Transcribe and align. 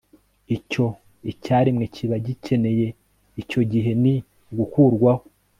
Icyo 0.55 0.85
icyaremwe 1.31 1.85
kiba 1.95 2.15
gikeneye 2.25 2.87
icyo 3.41 3.61
gihe 3.71 3.91
ni 4.03 4.15
ugukurwaho 4.51 5.23